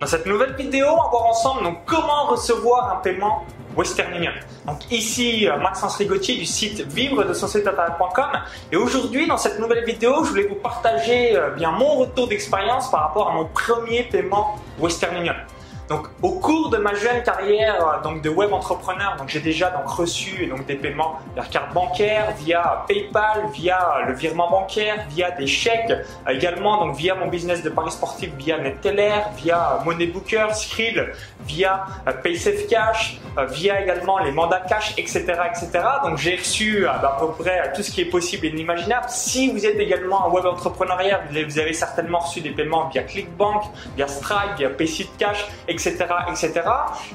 Dans 0.00 0.06
cette 0.06 0.26
nouvelle 0.26 0.54
vidéo, 0.54 0.86
on 0.92 1.02
va 1.02 1.08
voir 1.08 1.26
ensemble 1.26 1.64
donc, 1.64 1.78
comment 1.84 2.26
recevoir 2.26 2.92
un 2.92 3.00
paiement 3.00 3.44
Western 3.76 4.14
Union. 4.14 4.30
Donc 4.64 4.78
ici 4.92 5.48
euh, 5.48 5.56
Maxence 5.56 5.96
Rigotier 5.96 6.36
du 6.36 6.46
site 6.46 6.82
vivre 6.82 7.24
de 7.24 7.32
et 8.70 8.76
aujourd'hui 8.76 9.26
dans 9.26 9.36
cette 9.36 9.58
nouvelle 9.58 9.84
vidéo 9.84 10.22
je 10.22 10.30
voulais 10.30 10.46
vous 10.46 10.54
partager 10.54 11.36
euh, 11.36 11.50
bien 11.50 11.72
mon 11.72 11.96
retour 11.96 12.28
d'expérience 12.28 12.88
par 12.92 13.08
rapport 13.08 13.28
à 13.28 13.32
mon 13.32 13.46
premier 13.46 14.04
paiement 14.04 14.54
Western 14.78 15.16
Union. 15.16 15.34
Donc, 15.88 16.06
au 16.20 16.32
cours 16.32 16.68
de 16.68 16.76
ma 16.76 16.94
jeune 16.94 17.22
carrière 17.22 17.76
euh, 17.82 18.02
donc 18.02 18.20
de 18.20 18.28
web 18.28 18.52
entrepreneur, 18.52 19.16
donc 19.16 19.28
j'ai 19.28 19.40
déjà 19.40 19.70
donc 19.70 19.88
reçu 19.88 20.46
donc 20.46 20.66
des 20.66 20.74
paiements 20.74 21.18
via 21.34 21.44
carte 21.44 21.72
bancaire, 21.72 22.34
via 22.38 22.84
PayPal, 22.86 23.48
via 23.54 23.78
le 24.06 24.12
virement 24.12 24.50
bancaire, 24.50 25.06
via 25.08 25.30
des 25.30 25.46
chèques, 25.46 25.90
euh, 25.90 26.30
également 26.30 26.84
donc 26.84 26.96
via 26.96 27.14
mon 27.14 27.28
business 27.28 27.62
de 27.62 27.70
paris 27.70 27.90
sportif, 27.90 28.30
via 28.36 28.58
NetTeller, 28.58 29.22
via 29.36 29.80
Moneybooker, 29.86 30.48
Skrill, 30.52 31.08
via 31.46 31.86
euh, 32.06 32.12
PaySafeCash, 32.12 33.20
via 33.48 33.80
également 33.80 34.18
les 34.18 34.32
mandats 34.32 34.60
cash, 34.68 34.92
etc., 34.98 35.24
etc. 35.24 35.70
Donc 36.04 36.18
j'ai 36.18 36.36
reçu 36.36 36.86
à 36.86 37.16
peu 37.18 37.28
près 37.28 37.72
tout 37.74 37.82
ce 37.82 37.90
qui 37.90 38.02
est 38.02 38.10
possible 38.10 38.46
et 38.46 38.50
inimaginable. 38.50 39.06
Si 39.08 39.50
vous 39.50 39.64
êtes 39.64 39.78
également 39.78 40.26
un 40.26 40.30
web 40.30 40.44
entrepreneuriat, 40.44 41.22
vous 41.30 41.58
avez 41.58 41.72
certainement 41.72 42.18
reçu 42.18 42.40
des 42.40 42.50
paiements 42.50 42.88
via 42.88 43.04
ClickBank, 43.04 43.62
via 43.96 44.08
Stripe, 44.08 44.56
via 44.58 44.70
PaySafeCash, 44.70 45.46
etc 45.68 45.77
etc., 45.78 46.06
etc. 46.28 46.62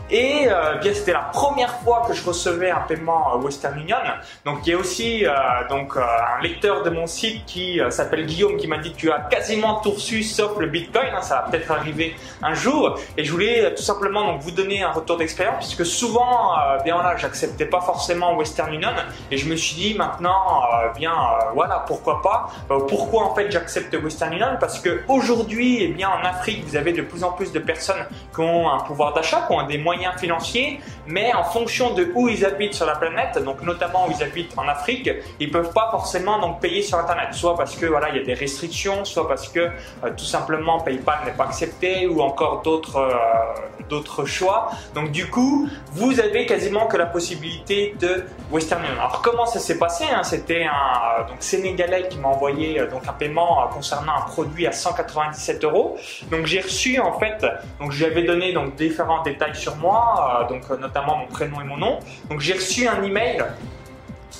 Et 0.09 0.47
euh, 0.47 0.75
bien 0.75 0.93
c'était 0.93 1.13
la 1.13 1.29
première 1.33 1.75
fois 1.81 2.03
que 2.07 2.13
je 2.13 2.25
recevais 2.25 2.71
un 2.71 2.81
paiement 2.81 3.35
Western 3.37 3.77
Union. 3.79 3.97
Donc 4.45 4.59
il 4.65 4.71
y 4.71 4.73
a 4.73 4.77
aussi 4.77 5.25
euh, 5.25 5.31
donc 5.69 5.97
euh, 5.97 6.01
un 6.01 6.41
lecteur 6.41 6.83
de 6.83 6.89
mon 6.89 7.07
site 7.07 7.45
qui 7.45 7.79
s'appelle 7.89 8.25
Guillaume 8.25 8.57
qui 8.57 8.67
m'a 8.67 8.77
dit 8.77 8.93
tu 8.93 9.11
as 9.11 9.19
quasiment 9.19 9.75
tout 9.81 9.91
reçu 9.91 10.23
sauf 10.23 10.57
le 10.59 10.67
Bitcoin. 10.67 11.09
Hein, 11.13 11.21
ça 11.21 11.35
va 11.35 11.41
peut-être 11.51 11.71
arriver 11.71 12.15
un 12.41 12.53
jour. 12.53 12.97
Et 13.17 13.23
je 13.23 13.31
voulais 13.31 13.73
tout 13.75 13.83
simplement 13.83 14.25
donc 14.25 14.41
vous 14.41 14.51
donner 14.51 14.83
un 14.83 14.91
retour 14.91 15.17
d'expérience 15.17 15.57
puisque 15.57 15.85
souvent 15.85 16.55
bien 16.83 16.97
là 16.97 17.15
j'acceptais 17.17 17.65
pas 17.65 17.81
forcément 17.81 18.35
Western 18.35 18.73
Union 18.73 18.93
et 19.31 19.37
je 19.37 19.47
me 19.47 19.55
suis 19.55 19.75
dit 19.75 19.93
maintenant 19.95 20.63
bien 20.95 21.13
voilà 21.53 21.83
pourquoi 21.87 22.21
pas. 22.21 22.49
pourquoi 22.87 23.23
en 23.23 23.35
fait 23.35 23.51
j'accepte 23.51 23.95
Western 24.01 24.33
Union? 24.33 24.57
Parce 24.59 24.79
que 24.79 25.01
aujourd'hui 25.07 25.83
eh 25.83 25.87
bien 25.87 26.09
en 26.09 26.23
Afrique 26.25 26.63
vous 26.65 26.75
avez 26.75 26.93
de 26.93 27.01
plus 27.01 27.23
en 27.23 27.31
plus 27.31 27.51
de 27.51 27.59
personnes 27.59 28.05
qui 28.33 28.39
ont 28.41 28.52
un 28.69 28.79
pouvoir 28.79 29.13
d'achat, 29.13 29.45
qui 29.47 29.53
ont 29.53 29.65
des 29.65 29.77
moyens 29.77 30.15
financiers, 30.19 30.79
mais 31.07 31.33
en 31.33 31.43
fonction 31.43 31.93
de 31.93 32.11
où 32.15 32.29
ils 32.29 32.45
habitent 32.45 32.73
sur 32.73 32.85
la 32.85 32.95
planète, 32.95 33.37
donc 33.43 33.61
notamment 33.61 34.07
où 34.07 34.11
ils 34.11 34.23
habitent 34.23 34.57
en 34.57 34.67
Afrique, 34.67 35.09
ils 35.39 35.51
peuvent 35.51 35.73
pas 35.73 35.89
forcément 35.91 36.39
donc 36.39 36.59
payer 36.59 36.81
sur 36.81 36.97
Internet, 36.97 37.29
soit 37.33 37.55
parce 37.55 37.75
que 37.75 37.85
voilà 37.85 38.09
il 38.09 38.17
y 38.17 38.19
a 38.19 38.23
des 38.23 38.33
restrictions, 38.33 39.05
soit 39.05 39.27
parce 39.27 39.47
que 39.49 39.59
euh, 39.59 39.69
tout 40.15 40.25
simplement 40.25 40.79
PayPal 40.79 41.19
n'est 41.25 41.31
pas 41.31 41.45
accepté, 41.45 42.07
ou 42.07 42.21
encore 42.21 42.61
d'autres 42.61 42.97
euh, 42.97 43.13
d'autres 43.89 44.25
choix. 44.25 44.71
Donc 44.95 45.11
du 45.11 45.29
coup, 45.29 45.67
vous 45.91 46.19
avez 46.19 46.45
quasiment 46.45 46.87
que 46.87 46.97
la 46.97 47.05
possibilité 47.05 47.95
de 47.99 48.25
Western 48.51 48.81
Union. 48.83 48.93
Alors 48.99 49.21
comment 49.21 49.45
ça 49.45 49.59
s'est 49.59 49.77
passé 49.77 50.05
hein? 50.13 50.23
C'était 50.23 50.63
un 50.63 51.21
euh, 51.21 51.29
donc 51.29 51.37
sénégalais 51.39 52.07
qui 52.09 52.17
m'a 52.17 52.29
envoyé 52.29 52.79
donc 52.91 53.07
un 53.07 53.13
paiement 53.13 53.67
concernant 53.73 54.13
un 54.17 54.21
produit 54.21 54.67
à 54.67 54.71
197 54.71 55.63
euros. 55.63 55.97
Donc 56.31 56.45
j'ai 56.45 56.61
reçu 56.61 56.99
en 56.99 57.17
fait, 57.19 57.45
donc 57.79 57.91
j'avais 57.91 58.23
donné 58.23 58.42
donc 58.51 58.75
différents 58.75 59.21
détails 59.23 59.55
sur 59.55 59.75
moi, 59.77 60.45
donc 60.49 60.69
notamment 60.69 61.17
mon 61.17 61.27
prénom 61.27 61.61
et 61.61 61.63
mon 61.63 61.77
nom. 61.77 61.99
Donc 62.29 62.41
j'ai 62.41 62.53
reçu 62.53 62.87
un 62.87 63.01
email 63.03 63.43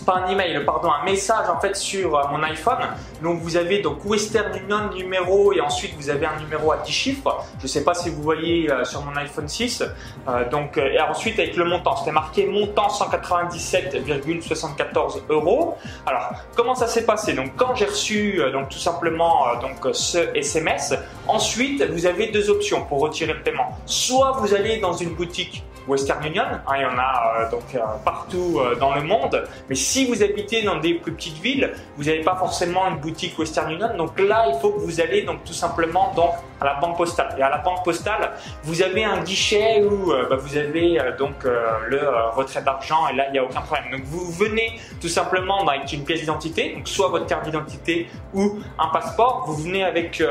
pas 0.04 0.23
un 0.26 0.30
email, 0.30 0.64
pardon, 0.66 0.90
un 0.92 1.04
message 1.04 1.50
en 1.50 1.59
fait 1.59 1.76
sur 1.76 2.18
euh, 2.18 2.23
mon 2.32 2.42
iPhone. 2.44 2.78
Donc 3.22 3.42
vous 3.42 3.58
avez 3.58 3.80
donc 3.80 4.06
Western 4.06 4.58
Union 4.58 4.90
numéro 4.94 5.52
et 5.54 5.62
ensuite 5.62 5.94
vous 5.98 6.10
avez 6.10 6.26
un 6.26 6.38
numéro 6.40 6.72
à 6.72 6.78
10 6.78 6.92
chiffres. 6.92 7.44
Je 7.60 7.64
ne 7.64 7.68
sais 7.68 7.84
pas 7.84 7.94
si 7.94 8.10
vous 8.10 8.22
voyez 8.22 8.72
euh, 8.72 8.84
sur 8.84 9.02
mon 9.04 9.16
iPhone 9.16 9.48
6. 9.48 9.84
Euh, 10.28 10.50
donc 10.50 10.78
et 10.78 11.00
ensuite 11.00 11.40
avec 11.40 11.56
le 11.56 11.64
montant, 11.66 11.95
c'était 11.98 12.12
marqué 12.12 12.45
montant 12.45 12.88
197,74 12.88 15.22
euros. 15.30 15.78
Alors 16.06 16.32
comment 16.56 16.76
ça 16.76 16.86
s'est 16.88 17.06
passé? 17.06 17.33
Donc 17.33 17.56
quand 17.56 17.76
j'ai 17.76 17.86
reçu 17.86 18.42
donc 18.52 18.67
tout 18.70 18.80
simplement 18.80 19.45
donc 19.61 19.77
ce 19.94 20.36
SMS, 20.36 20.94
ensuite 21.27 21.83
vous 21.92 22.06
avez 22.06 22.27
deux 22.27 22.50
options 22.50 22.83
pour 22.86 23.02
retirer 23.02 23.33
le 23.33 23.42
paiement. 23.42 23.77
Soit 23.86 24.38
vous 24.39 24.54
allez 24.54 24.77
dans 24.80 24.94
une 24.94 25.16
boutique 25.16 25.66
Western 25.86 26.26
Union, 26.26 26.45
hein, 26.45 26.61
il 26.77 26.82
y 26.82 26.86
en 26.86 26.98
a 26.98 27.50
donc 27.52 27.77
partout 28.06 28.61
dans 28.80 28.95
le 28.95 29.02
monde, 29.02 29.44
mais 29.70 29.76
si 29.93 30.05
vous 30.05 30.23
habitez 30.23 30.64
dans 30.64 30.77
des 30.77 30.95
plus 30.95 31.11
petites 31.11 31.37
villes, 31.37 31.71
vous 31.98 32.05
n'avez 32.05 32.21
pas 32.21 32.36
forcément 32.36 32.87
une 32.89 32.98
boutique 32.98 33.37
Western 33.37 33.71
Union. 33.71 33.95
Donc 33.95 34.20
là, 34.20 34.48
il 34.52 34.59
faut 34.59 34.71
que 34.71 34.80
vous 34.80 34.99
allez 34.99 35.21
donc 35.21 35.43
tout 35.43 35.54
simplement 35.54 36.11
donc 36.15 36.31
à 36.59 36.65
la 36.65 36.73
banque 36.80 36.98
postale. 36.98 37.36
Et 37.37 37.43
à 37.43 37.49
la 37.49 37.59
banque 37.59 37.83
postale, 37.83 38.32
vous 38.64 38.82
avez 38.82 39.03
un 39.03 39.21
guichet 39.21 39.83
où 39.83 40.11
euh, 40.11 40.27
bah, 40.27 40.37
vous 40.39 40.58
avez 40.58 40.99
euh, 40.99 41.15
donc 41.15 41.45
euh, 41.45 41.67
le 41.89 42.02
retrait 42.36 42.64
d'argent 42.64 43.08
et 43.08 43.15
là, 43.15 43.26
il 43.27 43.33
n'y 43.33 43.37
a 43.37 43.43
aucun 43.43 43.61
problème. 43.61 43.92
Donc 43.92 44.03
vous 44.05 44.32
venez 44.32 44.80
tout 44.99 45.09
simplement 45.09 45.67
avec 45.67 45.93
une 45.93 46.03
pièce 46.03 46.21
d'identité, 46.21 46.73
donc 46.73 46.87
soit 46.87 47.09
votre 47.09 47.27
carte 47.27 47.45
d'identité 47.45 48.08
ou 48.33 48.59
un 48.80 48.87
passeport. 48.87 49.43
Vous 49.45 49.58
venez 49.58 49.83
avec 49.83 50.23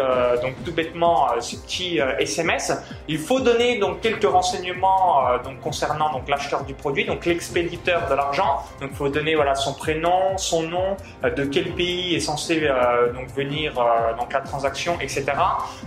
donc 0.43 0.55
tout 0.65 0.73
bêtement 0.73 1.29
ce 1.39 1.57
petit 1.57 2.01
SMS. 2.19 2.73
Il 3.07 3.19
faut 3.19 3.39
donner 3.39 3.79
donc 3.79 4.01
quelques 4.01 4.29
renseignements 4.29 5.39
donc 5.45 5.61
concernant 5.61 6.13
donc 6.13 6.29
l'acheteur 6.29 6.65
du 6.65 6.75
produit, 6.75 7.05
donc 7.05 7.27
l'expéditeur 7.27 8.09
de 8.09 8.15
l'argent. 8.15 8.65
Donc 8.81 8.91
il 8.93 8.97
faut 8.97 9.09
donner 9.09 9.35
voilà 9.35 9.52
son 9.55 9.75
prénom, 9.75 10.37
son 10.37 10.63
nom, 10.63 10.97
de 11.23 11.45
quel 11.45 11.73
pays 11.73 12.15
est 12.15 12.21
censé 12.21 12.69
donc 13.15 13.29
venir 13.35 13.75
donc 14.19 14.33
la 14.33 14.41
transaction, 14.41 14.99
etc. 15.01 15.25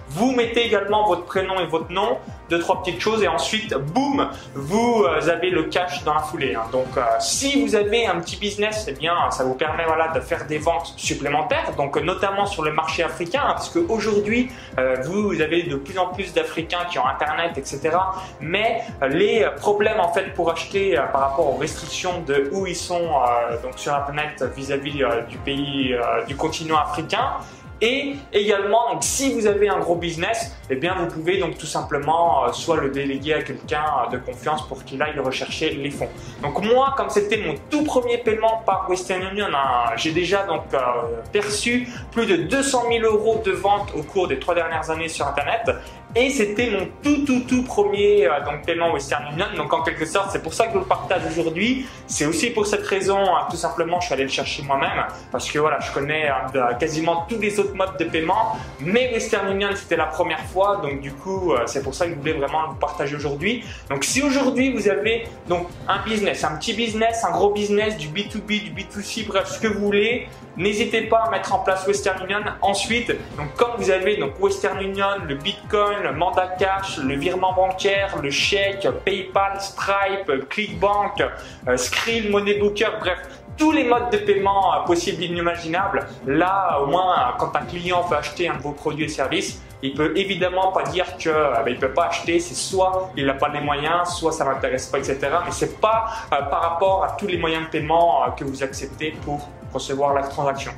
Vous 0.10 0.32
mettez 0.32 0.66
également 0.66 1.08
votre 1.08 1.26
prénom 1.26 1.60
et 1.60 1.66
votre 1.66 1.92
nom, 1.92 2.18
deux 2.50 2.60
trois 2.60 2.82
petites 2.82 3.00
choses 3.00 3.24
et 3.24 3.28
ensuite 3.28 3.74
boum, 3.74 4.30
vous 4.54 5.04
euh, 5.04 5.30
avez 5.30 5.50
le 5.50 5.64
cash 5.64 6.04
dans 6.04 6.14
la 6.14 6.22
foulée. 6.22 6.56
Hein. 6.56 6.64
Donc 6.72 6.98
euh, 6.98 7.02
si 7.20 7.64
vous 7.64 7.76
avez 7.76 8.06
un 8.06 8.20
petit 8.20 8.38
business, 8.38 8.86
eh 8.88 8.94
bien 8.94 9.16
ça 9.32 9.44
vous 9.44 9.56
permet 9.56 9.86
voilà 9.86 10.10
de 10.10 10.20
faire 10.20 10.46
des 10.46 10.58
ventes 10.58 10.94
supplémentaires. 10.98 11.74
Donc 11.78 11.98
notamment 11.98 12.46
sur 12.46 12.64
le 12.64 12.72
marché 12.72 13.04
africain, 13.04 13.42
hein, 13.44 13.54
parce 13.54 13.70
qu'aujourd'hui 13.70 14.52
euh, 14.78 14.98
vous 15.06 15.42
avez 15.42 15.64
de 15.64 15.76
plus 15.76 15.98
en 15.98 16.08
plus 16.08 16.34
d'Africains 16.34 16.86
qui 16.90 17.00
ont 17.00 17.06
Internet, 17.06 17.58
etc. 17.58 17.92
Mais 18.40 18.82
les 19.10 19.48
problèmes 19.58 20.00
en 20.00 20.12
fait 20.12 20.34
pour 20.34 20.52
acheter 20.52 20.96
par 21.12 21.22
rapport 21.22 21.56
aux 21.56 21.58
restrictions 21.58 22.22
de 22.22 22.50
où 22.52 22.68
ils 22.68 22.76
sont 22.76 23.10
donc 23.64 23.78
sur 23.78 23.96
planète 24.06 24.44
vis-à-vis 24.56 25.04
du 25.30 25.38
pays 25.38 25.96
du 26.28 26.36
continent 26.36 26.78
africain 26.78 27.38
et 27.82 28.16
également, 28.32 28.94
donc, 28.94 29.04
si 29.04 29.34
vous 29.34 29.48
avez 29.48 29.68
un 29.68 29.80
gros 29.80 29.96
business, 29.96 30.56
eh 30.70 30.76
bien, 30.76 30.96
vous 30.96 31.08
pouvez 31.08 31.38
donc 31.38 31.58
tout 31.58 31.66
simplement 31.66 32.46
euh, 32.46 32.52
soit 32.54 32.78
le 32.78 32.90
déléguer 32.90 33.34
à 33.34 33.44
quelqu'un 33.44 33.84
euh, 33.84 34.12
de 34.12 34.18
confiance 34.18 34.66
pour 34.68 34.84
qu'il 34.86 35.02
aille 35.02 35.20
rechercher 35.20 35.72
les 35.72 35.92
fonds. 35.92 36.08
Donc 36.42 36.64
moi, 36.64 36.94
comme 36.96 37.10
c'était 37.10 37.38
mon 37.38 37.56
tout 37.70 37.84
premier 37.84 38.18
paiement 38.18 38.62
par 38.66 38.90
Western 38.90 39.24
Union, 39.32 39.48
hein, 39.54 39.92
j'ai 39.98 40.12
déjà 40.12 40.44
donc 40.44 40.64
euh, 40.74 40.80
perçu 41.34 41.90
plus 42.12 42.26
de 42.26 42.38
200 42.38 42.84
000 42.90 43.06
euros 43.06 43.42
de 43.44 43.52
vente 43.52 43.92
au 43.94 44.04
cours 44.04 44.30
des 44.30 44.40
trois 44.40 44.56
dernières 44.56 44.90
années 44.90 45.10
sur 45.10 45.28
Internet. 45.28 45.70
Et 46.18 46.30
c'était 46.30 46.70
mon 46.70 46.88
tout 47.04 47.26
tout 47.26 47.42
tout 47.42 47.64
premier 47.64 48.30
donc 48.46 48.66
paiement 48.66 48.94
Western 48.94 49.34
Union. 49.34 49.48
Donc 49.58 49.74
en 49.74 49.84
quelque 49.84 50.06
sorte, 50.06 50.30
c'est 50.32 50.42
pour 50.42 50.54
ça 50.54 50.68
que 50.68 50.74
je 50.74 50.78
le 50.80 50.86
partage 50.86 51.24
aujourd'hui. 51.30 51.86
C'est 52.08 52.26
aussi 52.26 52.52
pour 52.52 52.66
cette 52.66 52.88
raison, 52.88 53.18
hein, 53.18 53.48
tout 53.52 53.58
simplement, 53.58 54.00
je 54.00 54.06
suis 54.06 54.14
allé 54.14 54.24
le 54.24 54.30
chercher 54.30 54.64
moi-même 54.64 55.04
parce 55.32 55.52
que 55.52 55.60
voilà, 55.60 55.80
je 55.82 55.92
connais 55.92 56.30
quasiment 56.80 57.26
tous 57.28 57.38
les 57.38 57.60
autres 57.60 57.76
mode 57.76 57.98
de 58.00 58.06
paiement, 58.06 58.58
mais 58.80 59.12
Western 59.14 59.52
Union 59.52 59.70
c'était 59.76 59.98
la 59.98 60.06
première 60.06 60.40
fois, 60.46 60.78
donc 60.82 61.02
du 61.02 61.12
coup 61.12 61.52
euh, 61.52 61.64
c'est 61.66 61.84
pour 61.84 61.94
ça 61.94 62.06
que 62.06 62.14
je 62.14 62.18
voulais 62.18 62.34
vraiment 62.34 62.70
vous 62.70 62.76
partager 62.76 63.16
aujourd'hui. 63.16 63.66
Donc 63.90 64.06
si 64.06 64.22
aujourd'hui 64.22 64.72
vous 64.72 64.88
avez 64.88 65.28
donc 65.50 65.68
un 65.88 66.02
business, 66.04 66.46
un 66.46 66.56
petit 66.56 66.74
business, 66.74 67.26
un 67.26 67.32
gros 67.32 67.52
business, 67.52 67.98
du 67.98 68.08
B2B, 68.08 68.64
du 68.64 68.72
B2C, 68.72 69.28
bref 69.28 69.48
ce 69.48 69.60
que 69.60 69.68
vous 69.68 69.80
voulez, 69.80 70.30
n'hésitez 70.58 71.02
pas 71.02 71.24
à 71.26 71.30
mettre 71.30 71.54
en 71.54 71.60
place 71.60 71.86
Western 71.88 72.24
Union. 72.24 72.40
Ensuite, 72.62 73.10
donc 73.38 73.48
quand 73.58 73.76
vous 73.78 73.90
avez 73.92 74.18
donc 74.18 74.40
Western 74.40 74.82
Union, 74.82 75.08
le 75.28 75.36
Bitcoin, 75.36 76.05
le 76.06 76.14
mandat 76.14 76.48
cash, 76.60 76.98
le 76.98 77.16
virement 77.16 77.54
bancaire, 77.54 78.16
le 78.22 78.30
chèque, 78.30 78.88
PayPal, 79.04 79.60
Stripe, 79.60 80.50
ClickBank, 80.50 81.22
euh, 81.68 81.78
Skrill, 81.78 82.32
Moneybooker, 82.32 82.92
bref 83.00 83.20
tous 83.58 83.72
les 83.72 83.84
modes 83.86 84.10
de 84.12 84.18
paiement 84.18 84.74
euh, 84.74 84.86
possibles 84.86 85.24
et 85.24 85.28
inimaginables. 85.28 86.06
Là, 86.28 86.80
au 86.82 86.88
moins, 86.88 87.36
quand 87.38 87.56
un 87.56 87.66
client 87.66 88.02
veut 88.04 88.18
acheter 88.18 88.50
un 88.50 88.58
de 88.58 88.62
vos 88.62 88.72
produits 88.72 89.06
et 89.06 89.10
services, 89.10 89.62
il 89.82 89.94
peut 89.94 90.14
évidemment 90.18 90.72
pas 90.72 90.84
dire 90.84 91.06
que 91.18 91.30
euh, 91.30 91.64
ben, 91.64 91.78
peut 91.78 91.94
pas 91.94 92.08
acheter. 92.08 92.40
C'est 92.40 92.56
soit 92.56 93.12
il 93.16 93.26
n'a 93.26 93.34
pas 93.34 93.50
les 93.50 93.62
moyens, 93.62 94.10
soit 94.10 94.32
ça 94.32 94.46
m'intéresse 94.46 94.88
pas, 94.88 95.00
etc. 95.00 95.20
Mais 95.46 95.52
c'est 95.52 95.80
pas 95.80 96.06
euh, 96.34 96.42
par 96.44 96.62
rapport 96.62 97.04
à 97.04 97.12
tous 97.18 97.28
les 97.28 97.38
moyens 97.38 97.66
de 97.66 97.70
paiement 97.70 98.26
que 98.38 98.44
vous 98.44 98.64
acceptez 98.64 99.12
pour 99.24 99.48
recevoir 99.74 100.14
la 100.14 100.24
transaction. 100.24 100.72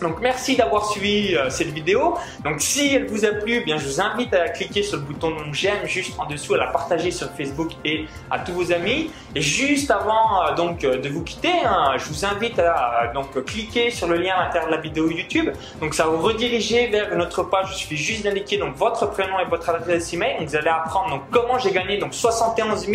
Donc 0.00 0.20
merci 0.20 0.56
d'avoir 0.56 0.86
suivi 0.86 1.34
euh, 1.34 1.50
cette 1.50 1.68
vidéo. 1.68 2.16
Donc 2.44 2.60
si 2.60 2.94
elle 2.94 3.06
vous 3.06 3.24
a 3.24 3.28
plu, 3.28 3.54
eh 3.54 3.60
bien 3.60 3.78
je 3.78 3.86
vous 3.86 4.00
invite 4.00 4.34
à 4.34 4.48
cliquer 4.48 4.82
sur 4.82 4.98
le 4.98 5.02
bouton 5.02 5.32
j'aime 5.52 5.86
juste 5.86 6.18
en 6.18 6.26
dessous, 6.26 6.54
à 6.54 6.58
la 6.58 6.66
partager 6.66 7.10
sur 7.10 7.28
Facebook 7.30 7.72
et 7.84 8.06
à 8.30 8.38
tous 8.38 8.52
vos 8.52 8.72
amis. 8.72 9.10
Et 9.34 9.40
juste 9.40 9.90
avant 9.90 10.42
euh, 10.42 10.54
donc 10.54 10.84
euh, 10.84 10.98
de 10.98 11.08
vous 11.08 11.22
quitter, 11.22 11.52
hein, 11.64 11.92
je 11.96 12.08
vous 12.08 12.24
invite 12.24 12.58
à 12.58 13.10
donc 13.14 13.44
cliquer 13.44 13.90
sur 13.90 14.08
le 14.08 14.16
lien 14.16 14.34
à 14.36 14.44
l'intérieur 14.44 14.70
de 14.70 14.74
la 14.76 14.80
vidéo 14.80 15.10
YouTube. 15.10 15.50
Donc 15.80 15.94
ça 15.94 16.04
va 16.04 16.10
vous 16.10 16.22
rediriger 16.22 16.88
vers 16.88 17.16
notre 17.16 17.42
page. 17.42 17.68
Il 17.72 17.76
suffit 17.76 17.96
juste 17.96 18.24
d'indiquer 18.24 18.58
donc 18.58 18.76
votre 18.76 19.10
prénom 19.10 19.38
et 19.38 19.44
votre 19.44 19.68
adresse 19.70 20.12
email. 20.12 20.38
Donc, 20.38 20.48
vous 20.48 20.56
allez 20.56 20.68
apprendre 20.68 21.10
donc 21.10 21.22
comment 21.30 21.58
j'ai 21.58 21.72
gagné 21.72 21.98
donc 21.98 22.14
71 22.14 22.86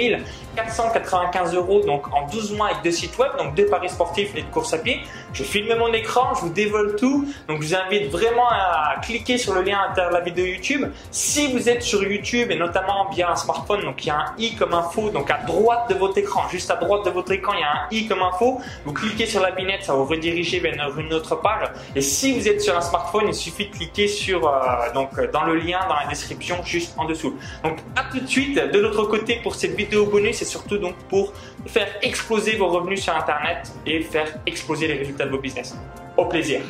495 0.56 1.56
euros 1.56 1.82
donc 1.82 2.14
en 2.14 2.28
12 2.28 2.54
mois 2.54 2.68
avec 2.68 2.84
deux 2.84 2.92
sites 2.92 3.18
web, 3.18 3.32
donc 3.38 3.56
deux 3.56 3.66
paris 3.66 3.90
sportifs 3.90 4.36
et 4.36 4.42
de 4.42 4.48
course 4.48 4.74
à 4.74 4.78
pied. 4.78 5.02
Je 5.34 5.44
filme 5.44 5.78
mon 5.78 5.94
écran, 5.94 6.34
je 6.36 6.42
vous 6.42 6.50
dévoile 6.50 6.81
tout. 6.89 7.25
Donc 7.48 7.62
je 7.62 7.68
vous 7.68 7.75
invite 7.75 8.12
vraiment 8.12 8.50
à 8.50 8.95
cliquer 9.01 9.38
sur 9.38 9.54
le 9.54 9.62
lien 9.62 9.80
à 9.80 9.88
l'intérieur 9.88 10.12
la 10.12 10.22
vidéo 10.22 10.45
YouTube. 10.45 10.88
Si 11.12 11.51
vous 11.51 11.69
êtes 11.69 11.81
sur 11.81 12.04
YouTube 12.04 12.51
et 12.51 12.56
notamment 12.56 13.10
via 13.10 13.31
un 13.31 13.36
smartphone, 13.36 13.83
donc 13.83 14.04
il 14.06 14.07
y 14.07 14.12
a 14.12 14.18
un 14.18 14.33
i 14.38 14.56
comme 14.56 14.74
info, 14.74 15.10
donc 15.10 15.30
à 15.31 15.38
droite 15.38 15.89
de 15.89 15.95
votre 15.95 16.18
écran, 16.18 16.48
juste 16.50 16.69
à 16.72 16.75
droite 16.75 17.06
de 17.06 17.12
votre 17.12 17.31
écran, 17.31 17.54
il 17.54 17.62
y 17.62 17.63
a 17.63 17.72
un 17.72 17.88
i 17.92 18.07
comme 18.07 18.22
info. 18.22 18.60
Vous 18.86 18.94
cliquez 18.94 19.25
sur 19.25 19.42
la 19.42 19.51
binette, 19.51 19.83
ça 19.83 19.94
vous 19.94 20.06
rediriger 20.06 20.60
vers 20.60 20.98
une 20.98 21.13
autre 21.13 21.36
page. 21.36 21.69
Et 21.95 22.01
si 22.01 22.38
vous 22.38 22.48
êtes 22.48 22.62
sur 22.62 22.75
un 22.75 22.81
smartphone, 22.81 23.25
il 23.28 23.33
suffit 23.33 23.68
de 23.68 23.72
cliquer 23.72 24.07
sur 24.07 24.48
euh, 24.48 24.92
donc 24.94 25.19
dans 25.31 25.44
le 25.44 25.56
lien 25.56 25.80
dans 25.88 25.95
la 25.95 26.07
description 26.07 26.57
juste 26.63 26.94
en 26.98 27.06
dessous. 27.06 27.36
Donc 27.63 27.80
à 27.95 28.04
tout 28.12 28.19
de 28.19 28.28
suite. 28.28 28.60
De 28.72 28.80
l'autre 28.80 29.04
côté 29.04 29.39
pour 29.42 29.56
cette 29.56 29.75
vidéo 29.75 30.06
bonus, 30.06 30.38
c'est 30.38 30.45
surtout 30.45 30.78
donc 30.78 30.95
pour 31.10 31.33
faire 31.68 31.88
exploser 32.01 32.57
vos 32.57 32.68
revenus 32.68 33.04
sur 33.04 33.16
Internet 33.16 33.72
et 33.86 34.01
faire 34.01 34.39
exploser 34.45 34.88
les 34.88 34.95
résultats 34.95 35.25
de 35.25 35.31
vos 35.31 35.39
business. 35.39 35.75
O 36.21 36.29
plaisir. 36.29 36.62